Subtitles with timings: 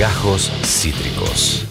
[0.00, 1.66] Gajos Cítricos.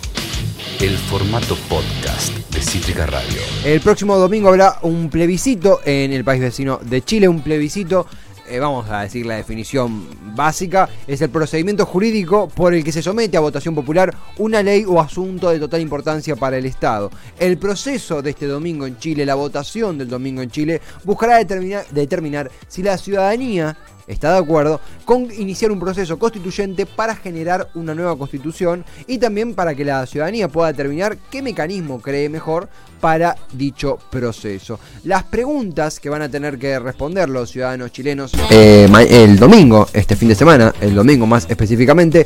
[0.80, 3.42] El formato podcast de Cítrica Radio.
[3.66, 8.06] El próximo domingo habrá un plebiscito en el país vecino de Chile, un plebiscito
[8.50, 13.04] eh, vamos a decir la definición básica, es el procedimiento jurídico por el que se
[13.04, 17.12] somete a votación popular una ley o asunto de total importancia para el Estado.
[17.40, 21.86] El proceso de este domingo en Chile, la votación del domingo en Chile, buscará determinar,
[21.92, 23.78] determinar si la ciudadanía
[24.10, 29.54] está de acuerdo con iniciar un proceso constituyente para generar una nueva constitución y también
[29.54, 32.68] para que la ciudadanía pueda determinar qué mecanismo cree mejor
[33.00, 34.80] para dicho proceso.
[35.06, 40.16] Las preguntas que van a tener que responder los ciudadanos chilenos eh, el domingo, este
[40.16, 42.26] fin de semana, el domingo más específicamente,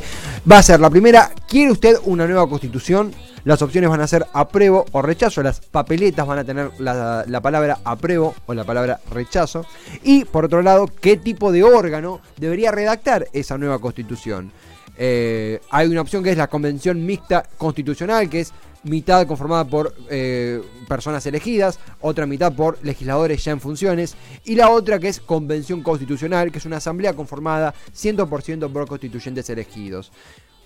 [0.50, 3.12] va a ser la primera, ¿quiere usted una nueva constitución?
[3.44, 5.42] Las opciones van a ser apruebo o rechazo.
[5.42, 9.66] Las papeletas van a tener la, palabra apruebo o la palabra rechazo.
[10.02, 14.50] Y por otro lado, qué tipo de órgano debería redactar esa nueva constitución.
[14.96, 18.52] Eh, hay una opción que es la convención mixta constitucional, que es
[18.84, 24.70] mitad conformada por eh, personas elegidas, otra mitad por legisladores ya en funciones, y la
[24.70, 30.12] otra que es convención constitucional, que es una asamblea conformada 100% por constituyentes elegidos.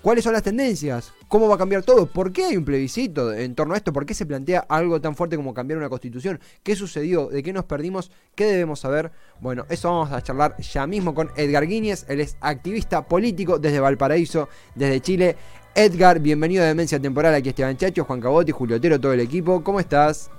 [0.02, 1.12] ¿Cuáles son las tendencias?
[1.26, 2.06] ¿Cómo va a cambiar todo?
[2.06, 3.92] ¿Por qué hay un plebiscito en torno a esto?
[3.92, 6.40] ¿Por qué se plantea algo tan fuerte como cambiar una constitución?
[6.62, 7.26] ¿Qué sucedió?
[7.26, 8.12] ¿De qué nos perdimos?
[8.36, 9.10] ¿Qué debemos saber?
[9.40, 12.06] Bueno, eso vamos a charlar ya mismo con Edgar Guíñez.
[12.08, 15.36] Él es activista político desde Valparaíso, desde Chile.
[15.74, 17.34] Edgar, bienvenido a Demencia Temporal.
[17.34, 19.64] Aquí Esteban Chacho, Juan Cabotti, Julio Otero, todo el equipo.
[19.64, 20.30] ¿Cómo estás?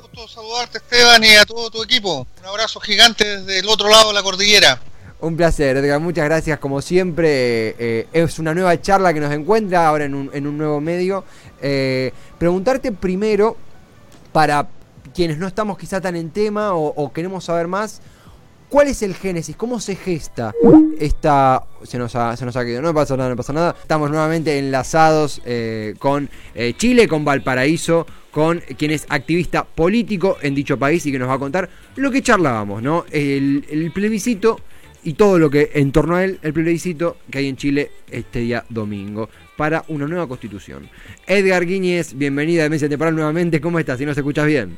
[0.00, 2.26] Gusto saludarte, Esteban, y a todo tu equipo.
[2.40, 4.80] Un abrazo gigante desde el otro lado de la cordillera.
[5.22, 6.00] Un placer, Edgar.
[6.00, 6.58] Muchas gracias.
[6.58, 11.24] Como siempre, eh, es una nueva charla que nos encuentra ahora en un, nuevo medio.
[11.60, 13.56] Eh, preguntarte primero,
[14.32, 14.66] para
[15.14, 18.00] quienes no estamos quizá tan en tema o, queremos saber más,
[18.70, 19.56] ¿cuál es el génesis?
[19.56, 20.54] ¿Cómo se gesta
[20.98, 21.64] esta...
[21.82, 23.76] Se nos ha, se nos ha quedado, no pasa nada, no pasa nada.
[23.78, 26.30] Estamos nuevamente enlazados eh, con
[26.78, 31.34] Chile, con Valparaíso, con quien es activista político en dicho país y que nos va
[31.34, 33.04] a contar lo que charlábamos, ¿no?
[33.10, 34.60] El plebiscito
[35.02, 38.40] y todo lo que en torno a él, el plebiscito que hay en Chile este
[38.40, 40.88] día domingo para una nueva constitución.
[41.26, 43.60] Edgar Guiñez, bienvenida a Mesa Temporal nuevamente.
[43.60, 43.98] ¿Cómo estás?
[43.98, 44.76] Si nos escuchas bien.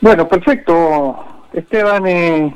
[0.00, 1.16] Bueno, perfecto.
[1.52, 2.54] Esteban, eh,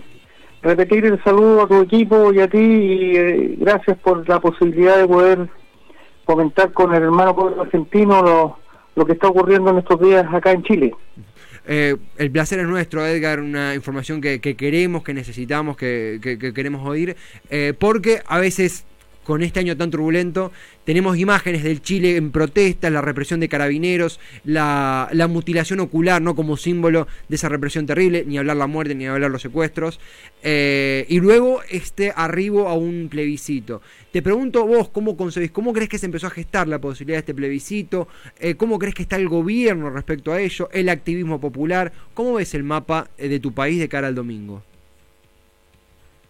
[0.62, 4.98] repetir el saludo a tu equipo y a ti y eh, gracias por la posibilidad
[4.98, 5.48] de poder
[6.24, 8.58] comentar con el hermano pueblo argentino lo,
[8.96, 10.94] lo que está ocurriendo en estos días acá en Chile.
[11.66, 17.16] Eh, el placer es nuestro, Edgar, una información que, queremos, que necesitamos, que, queremos oír,
[17.50, 18.84] eh, porque a veces
[19.26, 20.52] con este año tan turbulento,
[20.84, 26.36] tenemos imágenes del Chile en protestas, la represión de carabineros, la, mutilación ocular, ¿no?
[26.36, 29.98] Como símbolo de esa represión terrible, ni hablar la muerte, ni hablar los secuestros.
[30.44, 33.82] Eh, y luego este arribo a un plebiscito.
[34.12, 35.50] Te pregunto vos, ¿cómo concebís?
[35.50, 38.06] ¿Cómo crees que se empezó a gestar la posibilidad de este plebiscito?
[38.38, 40.68] Eh, ¿Cómo crees que está el gobierno respecto a ello?
[40.72, 41.92] ¿El activismo popular?
[42.14, 44.62] ¿Cómo ves el mapa eh, de tu país de cara al domingo?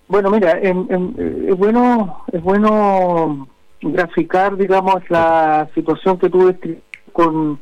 [0.09, 3.49] Bueno, mira, es bueno es bueno
[3.83, 7.59] graficar, digamos, la situación que tú describes con,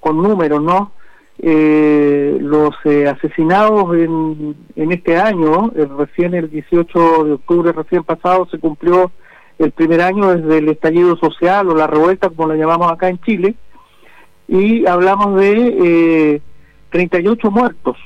[0.00, 0.92] con números, ¿no?
[1.40, 8.46] Eh, los eh, asesinados en, en este año, recién el 18 de octubre recién pasado,
[8.50, 9.10] se cumplió
[9.58, 13.20] el primer año desde el estallido social o la revuelta, como la llamamos acá en
[13.20, 13.54] Chile,
[14.46, 16.42] y hablamos de eh,
[16.90, 17.96] 38 muertos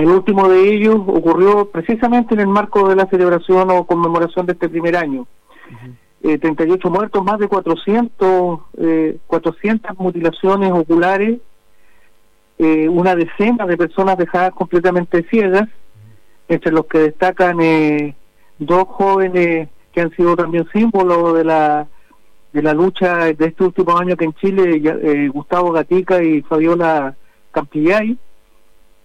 [0.00, 4.52] el último de ellos ocurrió precisamente en el marco de la celebración o conmemoración de
[4.52, 5.26] este primer año.
[6.22, 11.38] 38 eh, muertos, más de 400, eh, 400 mutilaciones oculares,
[12.58, 15.68] eh, una decena de personas dejadas completamente ciegas,
[16.48, 18.16] entre los que destacan eh,
[18.58, 21.88] dos jóvenes que han sido también símbolos de la
[22.52, 27.14] de la lucha de este último año que en Chile, Gustavo Gatica y Fabiola
[27.52, 28.18] Campillay,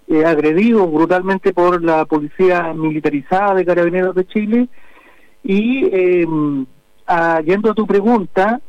[0.07, 4.67] eh, agredidos brutalmente por la policía militarizada de Carabineros de Chile.
[5.43, 6.27] Y eh,
[7.43, 8.61] yendo a tu pregunta,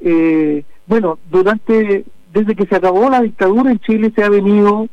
[0.00, 4.88] eh, bueno, durante desde que se acabó la dictadura en Chile se ha venido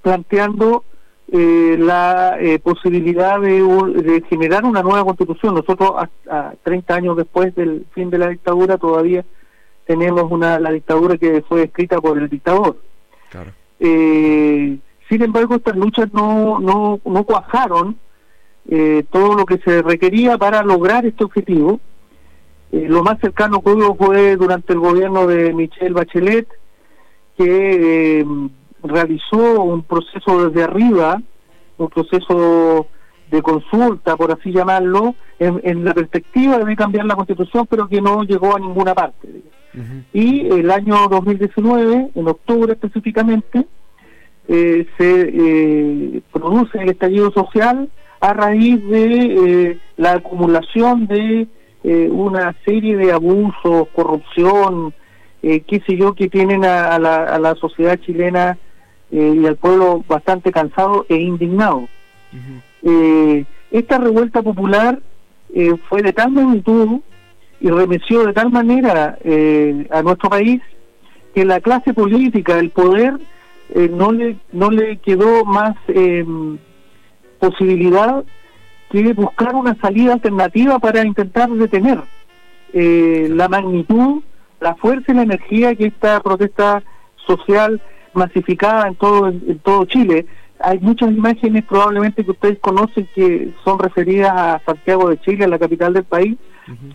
[0.00, 0.84] planteando
[1.32, 5.54] eh, la posibilidad de, generar una nueva constitución.
[5.54, 5.92] Nosotros,
[6.30, 9.24] a, 30 años después del fin de la dictadura, todavía
[9.86, 12.78] tenemos una la dictadura que fue escrita por el dictador.
[13.30, 13.52] Claro.
[13.80, 14.78] Eh,
[15.14, 17.96] sin embargo, estas luchas no, no, no cuajaron
[18.68, 21.78] eh, todo lo que se requería para lograr este objetivo.
[22.72, 26.48] Eh, lo más cercano que hubo fue durante el gobierno de Michelle Bachelet,
[27.38, 28.26] que eh,
[28.82, 31.22] realizó un proceso desde arriba,
[31.78, 32.88] un proceso
[33.30, 38.24] de consulta, por así llamarlo, en, la perspectiva de cambiar la constitución, pero que no
[38.24, 39.28] llegó a ninguna parte.
[40.12, 43.66] Y el año 2019, en octubre específicamente,
[44.46, 47.88] eh, se eh, produce el estallido social
[48.20, 51.48] a raíz de eh, la acumulación de
[52.10, 54.94] una serie de abusos, corrupción,
[55.42, 58.56] qué sé yo, que tienen a, la, sociedad chilena
[59.10, 61.86] y al pueblo bastante cansado e indignado.
[63.70, 64.98] esta revuelta popular
[65.90, 67.00] fue de tal magnitud
[67.60, 69.18] y remeció de tal manera
[69.90, 70.62] a nuestro país
[71.34, 73.18] que la clase política, el poder,
[73.70, 76.58] eh, no le no le quedó más em,
[77.38, 78.24] posibilidad
[78.90, 82.00] que buscar una salida alternativa para intentar detener
[82.72, 84.22] eh, la magnitud,
[84.60, 86.82] la fuerza y la energía que esta protesta
[87.26, 87.80] social
[88.12, 90.26] masificada en todo en, todo Chile.
[90.60, 95.58] Hay muchas imágenes probablemente que ustedes conocen que son referidas a Santiago de Chile, la
[95.58, 96.36] capital del país,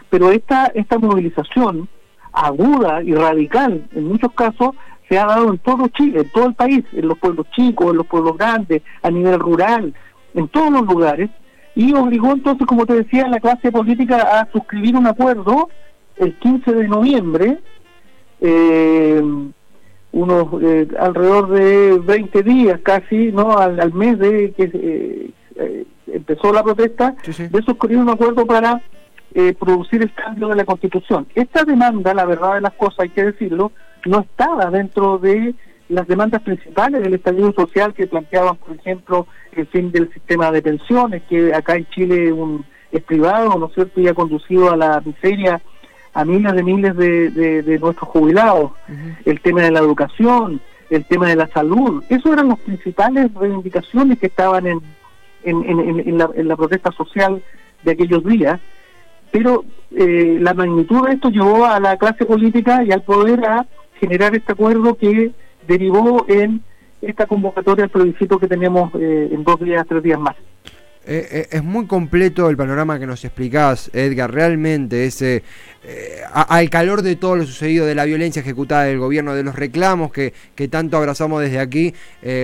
[0.10, 1.90] pero esta esta movilización
[2.32, 4.76] aguda y radical en muchos casos
[5.10, 7.98] se ha dado en todo Chile, en todo el país, en los pueblos chicos, en
[7.98, 9.94] los pueblos grandes, a nivel rural,
[10.36, 11.30] en todos los lugares,
[11.76, 15.70] y obligó entonces, como te decía, a la clase política a suscribir un acuerdo
[16.18, 17.60] el 15 de noviembre,
[18.42, 19.22] eh,
[20.12, 26.64] unos eh, alrededor de 20 días casi, no al, mes de que eh, empezó la
[26.64, 28.82] protesta, de suscribir un acuerdo para
[29.60, 31.28] producir el cambio de la constitución.
[31.36, 33.72] Esta demanda, la verdad de las cosas, hay que decirlo,
[34.06, 35.54] no estaba dentro de
[35.90, 40.62] las demandas principales del estallido social que planteaban, por ejemplo, el fin del sistema de
[40.62, 44.78] pensiones, que acá en Chile un, es privado, ¿no es cierto?, y ha conducido a
[44.78, 45.62] la miseria
[46.14, 48.72] a miles de miles de, nuestros jubilados,
[49.26, 50.60] el tema de la educación,
[50.90, 54.82] el tema de la salud, esos eran las principales reivindicaciones que estaban en,
[55.44, 57.42] en, la, en la protesta social
[57.84, 58.60] de aquellos días,
[59.32, 59.64] pero
[59.96, 63.66] eh, la magnitud de esto llevó a la clase política y al poder a
[64.00, 65.32] generar este acuerdo que
[65.68, 66.64] derivó en
[67.02, 70.36] esta convocatoria al plebiscito que tenemos eh, en dos días, tres días más.
[71.06, 74.32] Eh, eh, es muy completo el panorama que nos explicás, Edgar.
[74.32, 75.44] Realmente, ese,
[76.34, 80.12] al calor de todo lo sucedido, de la violencia ejecutada del gobierno, de los reclamos
[80.12, 81.94] que, que tanto abrazamos desde aquí,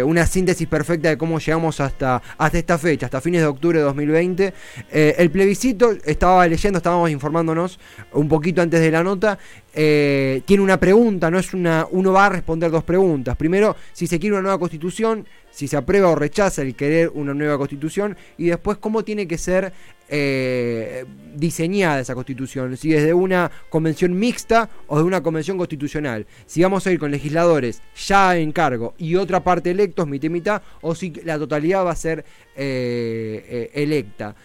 [0.06, 3.86] una síntesis perfecta de cómo llegamos hasta, hasta esta fecha, hasta fines de octubre de
[3.86, 4.54] 2020.
[4.92, 7.80] el plebiscito, estaba leyendo, estábamos informándonos
[8.14, 9.38] un poquito antes de la nota,
[9.78, 11.86] eh, tiene una pregunta, no es una.
[11.92, 13.36] Uno va a responder dos preguntas.
[13.36, 17.34] Primero, si se quiere una nueva constitución, si se aprueba o rechaza el querer una
[17.34, 19.72] nueva constitución, y después cómo tiene que ser
[20.10, 26.28] eh, diseñada esa constitución, si es de una convención mixta o de una convención constitucional,
[26.46, 30.62] si vamos a ir con legisladores ya en cargo y otra parte electos, mitad mitad,
[30.82, 32.26] o si la totalidad va a ser
[32.58, 34.36] eh, electa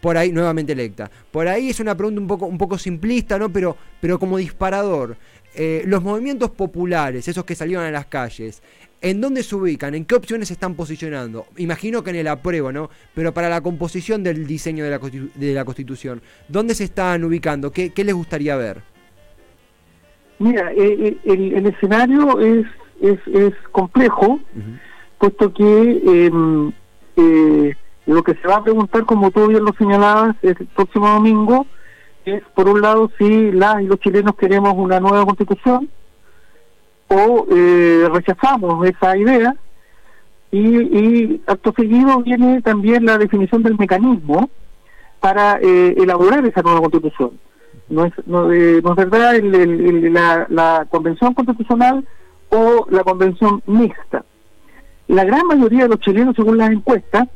[0.00, 1.10] por ahí nuevamente electa.
[1.30, 3.52] Por ahí es una pregunta un poco, un poco simplista, ¿no?
[3.52, 5.18] Pero, pero como disparador.
[5.54, 8.62] Eh, los movimientos populares, esos que salieron a las calles,
[9.00, 9.94] ¿en dónde se ubican?
[9.94, 11.46] ¿En qué opciones se están posicionando?
[11.56, 12.90] Imagino que en el apruebo, ¿no?
[13.14, 17.70] Pero para la composición del diseño de la, de la Constitución, ¿dónde se están ubicando?
[17.70, 18.82] ¿Qué, les gustaría ver?
[20.38, 22.66] Mira, eh, eh, el, escenario es,
[23.00, 24.40] es, es complejo,
[25.18, 26.72] puesto que em,
[28.06, 31.66] lo que se va a preguntar, como tú bien lo señalabas, el próximo domingo,
[32.24, 35.88] es por un lado si las y los chilenos queremos una nueva constitución
[37.08, 39.56] o eh, rechazamos esa idea
[40.50, 44.48] y, acto seguido viene también la definición del mecanismo
[45.20, 47.32] para eh, elaborar esa nueva constitución.
[47.88, 52.06] No es, no, eh, verdad la, la convención constitucional
[52.50, 54.24] o la convención mixta.
[55.08, 57.28] La gran mayoría de los chilenos, según las encuestas,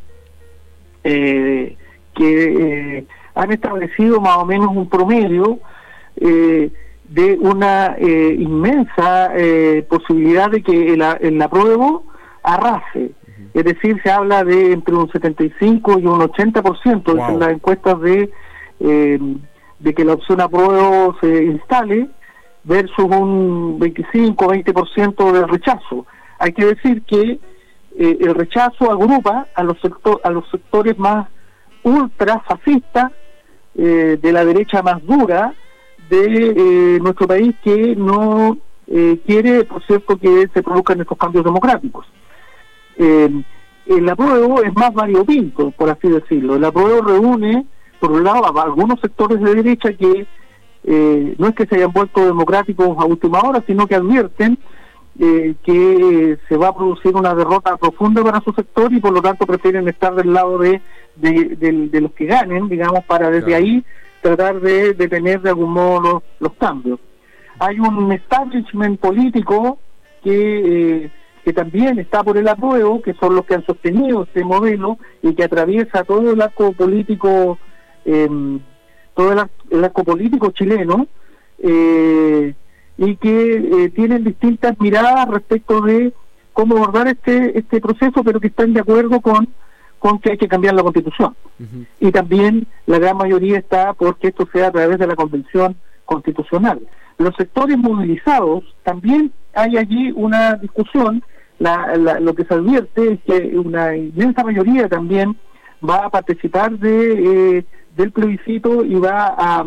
[1.05, 1.77] eh,
[2.15, 5.59] que eh, han establecido más o menos un promedio
[6.17, 6.71] eh,
[7.13, 9.31] de una eh, inmensa
[9.89, 12.05] posibilidad de que el, el apruebo
[12.43, 13.13] arrase.
[13.55, 17.29] Es decir, se habla de entre un 75 y un 80% wow.
[17.29, 18.31] en las encuestas de,
[18.79, 22.09] de que la opción apruebo se instale
[22.65, 26.07] versus un 25-20% de rechazo.
[26.39, 27.41] Hay que decir que
[27.99, 31.29] eh, el rechazo agrupa a los, sector, a los sectores más
[31.83, 33.13] ultra fascistas,
[33.75, 35.55] eh, de la derecha más dura
[36.17, 38.59] de eh, nuestro país que no
[39.25, 42.05] quiere, por cierto, que se produzcan estos cambios democráticos.
[42.99, 46.57] el apruebo es más variopinto, por así decirlo.
[46.57, 47.65] El apruebo reúne,
[48.01, 50.27] por un lado, a algunos sectores de derecha que
[51.39, 54.59] no es que se hayan vuelto democráticos a última hora, sino que advierten
[55.19, 59.21] eh, que se va a producir una derrota profunda para su sector y por lo
[59.21, 60.81] tanto prefieren estar del lado de,
[61.17, 63.85] de, los que ganen, digamos, para desde ahí
[64.23, 66.99] tratar de detener de algún modo los, cambios.
[67.59, 69.79] Hay un establishment político
[70.23, 71.11] que, eh,
[71.45, 75.35] que también está por el apruebo, que son los que han sostenido este modelo y
[75.35, 77.59] que atraviesa todo el arco político,
[78.05, 78.61] em,
[79.15, 79.33] todo
[79.71, 81.07] el, arco político chileno.
[81.59, 82.55] Eh,
[82.99, 86.13] y que eh, tienen distintas miradas respecto de
[86.53, 89.49] cómo abordar este este proceso, pero que están de acuerdo con
[90.03, 91.37] con que hay que cambiar la constitución.
[92.01, 96.81] Y también la gran mayoría está porque esto sea a través de la convención constitucional.
[97.19, 101.23] Los sectores movilizados, también hay allí una discusión,
[101.61, 105.37] la, lo que se advierte es que una inmensa mayoría también
[105.89, 107.65] va a participar de eh,
[107.97, 109.65] del plebiscito y va a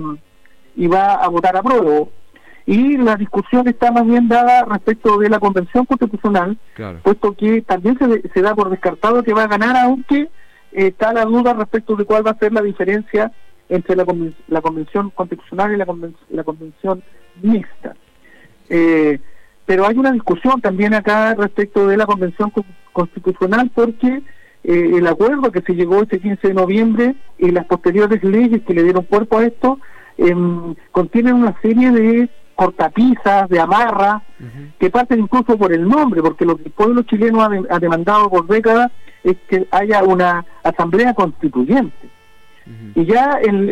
[0.76, 2.08] y va a votar a prueba
[2.66, 6.58] y la discusión está más bien dada respecto de la Convención Constitucional,
[7.04, 10.30] puesto que también se, se, da por descartado que va a ganar, aunque
[10.72, 13.32] está la duda respecto de cuál va a ser la diferencia
[13.70, 14.06] entre la,
[14.48, 15.88] la Convención Constitucional y la,
[16.30, 17.04] la Convención
[17.42, 17.96] Mixta.
[18.70, 19.20] Eh,
[19.66, 22.52] pero hay una discusión también acá respecto de la Convención
[22.94, 24.22] Constitucional porque
[24.64, 28.74] eh, el acuerdo que se llegó ese 15 de noviembre y las posteriores leyes que
[28.74, 29.80] le dieron cuerpo a esto
[30.18, 34.22] em, contienen una serie de cortapisas, de amarra,
[34.80, 38.48] que parten incluso por el nombre, porque lo que el pueblo chileno ha, demandado por
[38.48, 38.92] décadas
[39.24, 42.10] es que haya una asamblea constituyente.
[42.96, 43.70] Y ya el,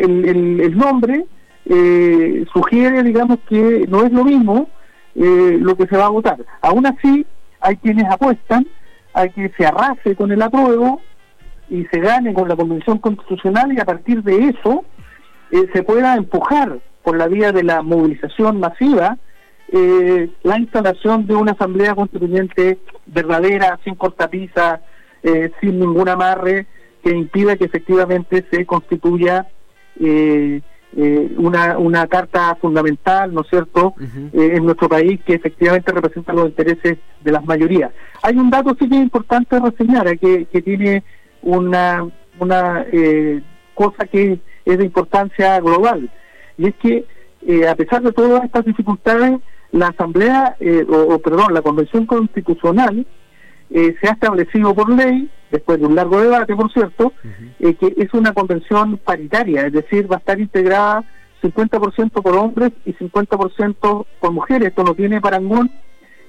[0.60, 1.26] el, nombre
[1.64, 4.68] eh, sugiere, digamos, que no es lo mismo
[5.14, 6.38] eh, lo que se va a votar.
[6.60, 7.26] Aún así,
[7.60, 8.66] hay quienes apuestan
[9.14, 11.00] a que se arrase con el apruebo
[11.70, 14.84] y se gane con la convención constitucional y a partir de eso
[15.50, 19.18] eh, se pueda empujar por la vía de la movilización masiva,
[19.68, 24.80] eh, la instalación de una asamblea constituyente verdadera, sin cortapisa,
[25.22, 26.66] eh, sin ningún amarre
[27.02, 29.46] que impida que efectivamente se constituya
[30.00, 30.62] eh,
[31.36, 33.94] una, una carta fundamental, ¿no es cierto?,
[34.32, 37.90] en nuestro país que efectivamente representa los intereses de las mayorías.
[38.22, 41.02] Hay un dato sí que es importante reseñar, que, que tiene
[41.42, 42.06] una,
[42.38, 42.86] una
[43.74, 46.08] cosa que es de importancia global
[46.58, 47.04] y es que
[47.46, 49.38] eh, a pesar de todas estas dificultades,
[49.72, 53.06] la Asamblea, eh, o, perdón, la Convención Constitucional
[53.70, 57.12] eh, se ha establecido por ley, después de un largo debate, por cierto,
[57.58, 61.04] que es una convención paritaria, es decir, va a estar integrada
[61.42, 64.68] 50% por hombres y 50% por mujeres.
[64.68, 65.70] Esto no tiene parangón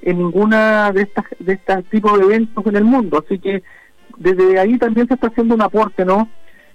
[0.02, 3.24] en ninguna de estas de estos tipos de eventos en el mundo.
[3.26, 3.64] Así que
[4.18, 6.30] desde ahí también se está haciendo un aporte, ¿no?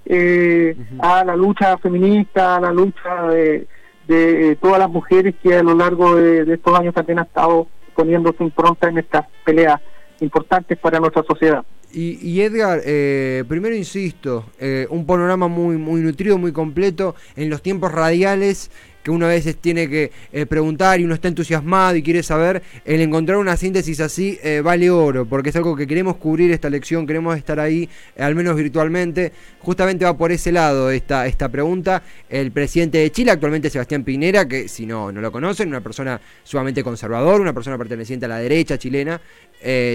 [0.07, 3.67] Eh, a la lucha feminista, a la lucha de,
[4.07, 8.35] de, todas las mujeres que a lo largo de, estos años también han estado poniendo
[8.37, 9.81] su impronta en estas peleas
[10.21, 11.65] importantes para nuestra sociedad.
[11.93, 17.51] Y, y Edgar, eh, primero insisto, eh, un panorama muy, muy nutrido, muy completo en
[17.51, 18.71] los tiempos radiales
[19.03, 22.63] que uno a veces tiene que eh, preguntar y uno está entusiasmado y quiere saber,
[22.85, 26.69] el encontrar una síntesis así eh, vale oro, porque es algo que queremos cubrir esta
[26.69, 29.33] lección, queremos estar ahí, eh, al menos virtualmente.
[29.61, 32.03] Justamente va por ese lado esta, esta pregunta.
[32.29, 36.21] El presidente de Chile, actualmente Sebastián Pinera, que si no, no lo conocen, una persona
[36.45, 39.21] sumamente conservador, una persona perteneciente a la derecha chilena,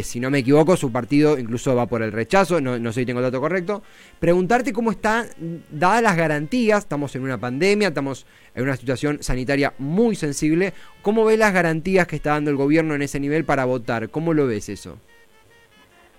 [0.04, 3.06] si no me equivoco, su partido incluso va por el rechazo, no, no sé si
[3.08, 3.82] tengo el dato correcto.
[4.20, 5.28] Preguntarte cómo están
[5.72, 10.74] dadas las garantías, estamos en una pandemia, estamos en una situación sanitaria muy sensible.
[11.02, 14.10] ¿Cómo ves las garantías que está dando el gobierno en ese nivel para votar?
[14.10, 14.98] ¿Cómo lo ves eso?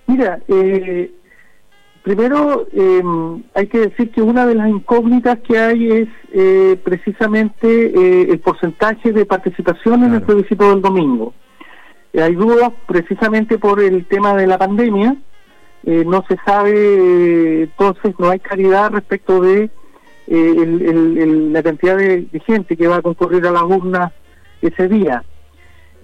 [0.06, 1.11] Mira, eh,
[2.02, 7.66] primero em, hay que decir que una de las incógnitas que hay es eh, precisamente
[7.66, 11.35] eh, el porcentaje de participación en el plebiscito del domingo.
[12.14, 15.16] hay dudas precisamente por el tema de la pandemia.
[15.85, 19.71] no se sabe, entonces no hay claridad respecto de
[20.28, 24.12] eh, la cantidad de, gente que va a concurrir a las urnas
[24.61, 25.23] ese día.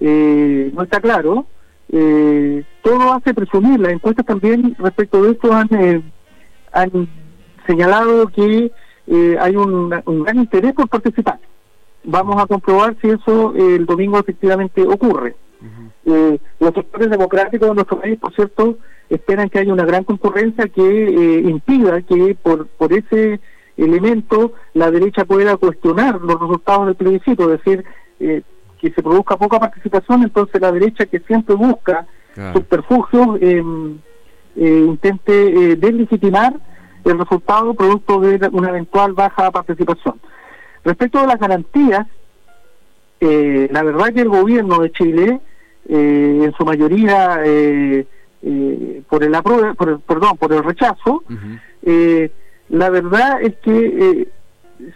[0.01, 1.47] Eh, no está claro.
[1.91, 5.69] Eh, todo hace presumir, las encuestas también respecto de esto han,
[6.73, 7.09] han
[7.67, 8.71] señalado que
[9.39, 11.39] hay un, gran interés por participar.
[12.05, 15.37] Vamos a comprobar si eso el domingo efectivamente ocurre.
[16.05, 18.79] los sectores democráticos de nuestro país, por cierto,
[19.11, 23.41] esperan que haya una gran concurrencia que impida que por, por ese
[23.85, 27.85] elemento la derecha pueda cuestionar los resultados del plebiscito, es decir,
[28.21, 28.43] eh,
[28.81, 32.07] que se produzca poca participación, entonces la derecha que siempre busca
[32.55, 33.99] subterfugios em,
[34.57, 35.33] eh, intente
[35.73, 36.55] eh, deslegitimar
[37.05, 40.21] el resultado producto de una eventual baja participación.
[40.85, 42.07] Respecto a las garantías,
[43.21, 45.41] la verdad que el gobierno de Chile
[45.89, 48.07] eh, en su mayoría eh,
[48.43, 51.25] eh, por el por el, perdón, por el rechazo,
[51.83, 52.31] eh,
[52.73, 54.29] la verdad es que eh,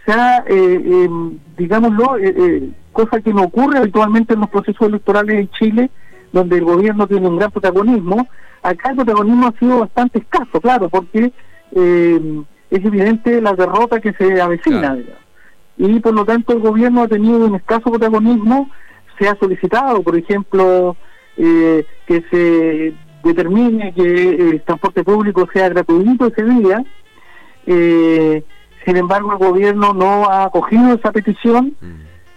[0.03, 4.87] se ha, eh, em, digámoslo, eh, eh, cosa que no ocurre habitualmente en los procesos
[4.87, 5.91] electorales en Chile,
[6.33, 8.27] donde el gobierno tiene un gran protagonismo,
[8.63, 11.31] acá el protagonismo ha sido bastante escaso, claro, porque
[11.71, 12.41] eh,
[12.71, 14.95] es evidente la derrota que se avecina.
[14.95, 15.03] Claro.
[15.77, 18.71] Y por lo tanto el gobierno ha tenido un escaso protagonismo,
[19.19, 20.97] se ha solicitado, por ejemplo,
[21.37, 22.93] eh, que se
[23.23, 26.83] determine que el transporte público sea gratuito ese día,
[27.67, 28.43] eh,
[28.85, 31.75] sin embargo el gobierno no ha acogido esa petición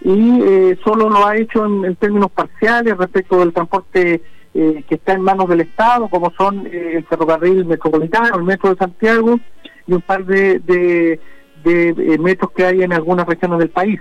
[0.01, 4.21] y eh, solo lo ha hecho en, en términos parciales respecto del transporte
[4.53, 8.69] eh, que está en manos del Estado, como son eh, el ferrocarril metropolitano, el metro
[8.71, 9.39] de Santiago
[9.87, 11.19] y un par de, de,
[11.63, 13.99] de, eh, metros que hay en algunas regiones del país.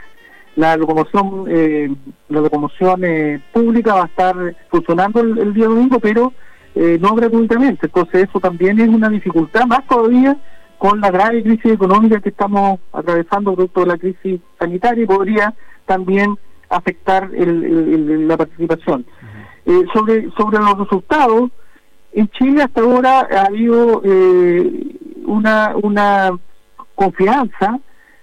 [0.56, 1.94] La locomoción, eh,
[2.28, 6.32] la locomoción eh, pública va a estar funcionando el, el día domingo, pero
[6.74, 7.86] eh, no gratuitamente.
[7.86, 10.36] Entonces eso también es una dificultad, más todavía
[10.80, 15.54] con la grave crisis económica que estamos atravesando producto de la crisis sanitaria y podría
[15.84, 16.36] también
[16.70, 19.04] afectar el- el- el- la participación.
[19.66, 21.50] Eh, sobre, sobre los resultados,
[22.12, 24.96] en Chile hasta ahora ha habido eh,
[25.26, 26.30] una, una
[26.94, 27.78] confianza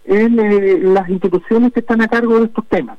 [0.05, 2.97] en eh, las instituciones que están a cargo de estos temas.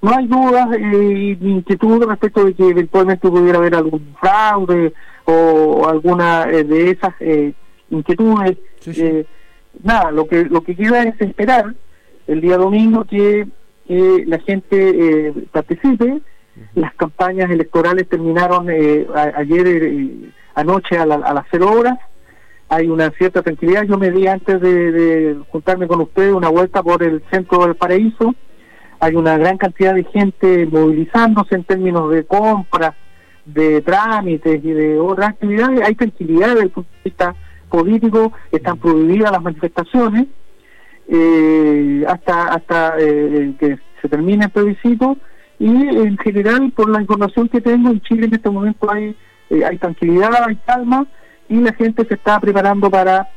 [0.00, 4.94] No hay dudas eh, ni inquietud respecto de que eventualmente pudiera haber algún fraude
[5.26, 7.52] o alguna eh, de esas eh,
[7.90, 8.56] inquietudes.
[8.84, 9.02] Sí, sí.
[9.02, 9.26] Eh,
[9.82, 11.74] nada, lo que lo que queda es esperar
[12.26, 13.46] el día domingo que,
[13.86, 16.20] que la gente eh, participe.
[16.74, 21.98] Las campañas electorales terminaron eh, a- ayer eh, anoche a, la- a las cero horas
[22.68, 23.82] hay una cierta tranquilidad.
[23.84, 27.74] Yo me di antes de, de juntarme con ustedes una vuelta por el centro del
[27.76, 28.34] paraíso.
[29.00, 32.94] Hay una gran cantidad de gente movilizándose en términos de compras,
[33.44, 35.82] de trámites y de otras actividades.
[35.82, 37.34] Hay tranquilidad desde el punto de vista
[37.74, 40.26] político, están prohibidas las manifestaciones
[41.08, 45.16] eh, hasta hasta eh, que se termine el plebiscito
[45.58, 49.16] y en general por la información que tengo en Chile en este momento hay
[49.50, 51.06] eh, hay tranquilidad, hay calma
[51.48, 53.28] y la gente se está preparando para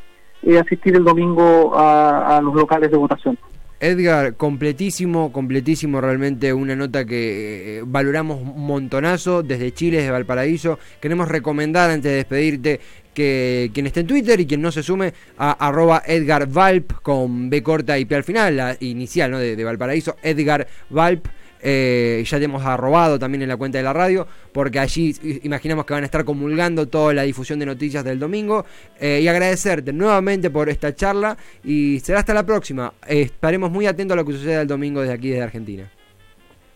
[0.44, 3.38] eh, asistir el domingo a los locales de votación.
[3.80, 10.80] Edgar, completísimo, completísimo realmente una nota que eh, valoramos un montonazo desde Chile, desde Valparaíso.
[11.00, 12.80] Queremos recomendar antes de despedirte
[13.14, 17.50] que quien esté en Twitter y quien no se sume a arroba Edgar Valp con
[17.50, 19.40] B corta y P al final, la inicial ¿no?
[19.40, 21.28] de, de Valparaíso, Edgar Valp.
[21.62, 25.86] Eh, ya te hemos arrobado también en la cuenta de la radio, porque allí imaginamos
[25.86, 28.66] que van a estar comulgando toda la difusión de noticias del domingo.
[29.00, 32.94] Eh, y agradecerte nuevamente por esta charla y será hasta la próxima.
[33.08, 35.90] Eh, estaremos muy atentos a lo que suceda el domingo desde aquí, desde Argentina.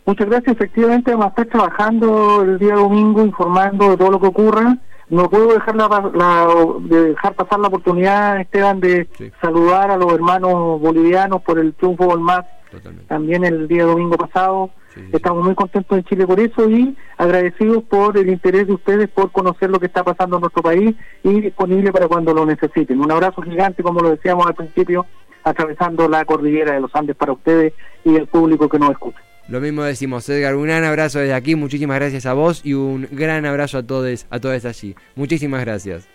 [0.06, 0.56] Muchas gracias.
[0.56, 4.78] Efectivamente, vamos a estar trabajando el día domingo informando de todo lo que ocurra.
[5.10, 6.48] No puedo dejar, la, la-
[6.84, 9.30] de dejar pasar la oportunidad, Esteban, de Sí.
[9.42, 13.08] saludar a los hermanos bolivianos por el triunfo del MAS Totalmente.
[13.08, 14.72] también el día domingo pasado.
[14.94, 15.16] Sí, sí, sí.
[15.16, 19.32] Estamos muy contentos en Chile por eso y agradecidos por el interés de ustedes por
[19.32, 23.00] conocer lo que está pasando en nuestro país y disponible para cuando lo necesiten.
[23.00, 25.06] Un abrazo gigante, como lo decíamos al principio,
[25.44, 29.20] atravesando la cordillera de los Andes para ustedes y el público que nos escucha.
[29.48, 33.08] Lo mismo decimos, Edgar, un gran abrazo desde aquí, muchísimas gracias a vos y un
[33.12, 34.96] gran abrazo a todos, a todos allí.
[35.16, 36.08] Muchísimas gracias.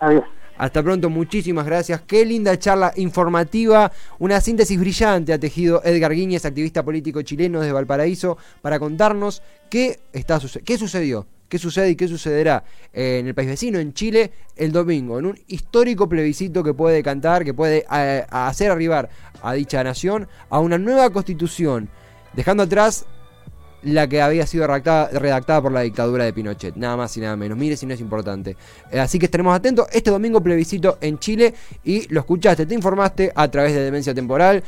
[0.00, 0.24] Adiós.
[0.60, 2.02] Hasta pronto, muchísimas gracias.
[2.02, 7.72] Qué linda charla informativa, una síntesis brillante ha tejido Edgar Guíñez, activista político chileno desde
[7.72, 13.48] Valparaíso, para contarnos qué, está, qué sucedió, qué sucede y qué sucederá en el país
[13.48, 18.26] vecino, en Chile, el domingo, en un histórico plebiscito que puede cantar, que puede eh,
[18.28, 19.08] hacer arribar
[19.40, 21.88] a dicha nación a una nueva constitución,
[22.34, 23.06] dejando atrás
[23.82, 27.56] la que había sido redactada, por la dictadura de Pinochet, nada más y nada menos.
[27.56, 28.56] Mire si no es importante.
[28.90, 29.86] Eh, así que estaremos atentos.
[29.92, 34.62] Este domingo plebiscito en Chile y lo escuchaste, te informaste a través de Demencia Temporal.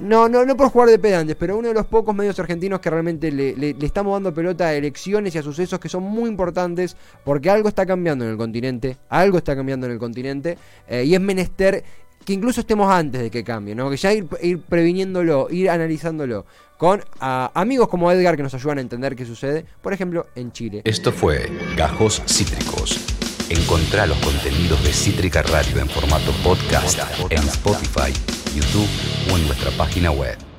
[0.00, 2.90] No, no, no por jugar de pedantes, pero uno de los pocos medios argentinos que
[2.90, 6.28] realmente le, le- le estamos dando pelota a elecciones y a sucesos que son muy
[6.28, 11.04] importantes porque algo está cambiando en el continente, algo está cambiando en el continente eh,
[11.04, 11.84] y es menester
[12.24, 13.90] que incluso estemos antes de que cambie, ¿no?
[13.90, 18.78] Que ya ir, ir previniéndolo, ir analizándolo con ah, amigos como Edgar que nos ayudan
[18.78, 20.82] a entender qué sucede, por ejemplo, en Chile.
[20.84, 23.00] Esto fue Gajos Cítricos.
[23.48, 26.98] Encontrá los contenidos de Cítrica Radio en formato podcast
[27.30, 28.12] en Spotify,
[28.54, 28.88] YouTube
[29.32, 30.53] o en nuestra página web.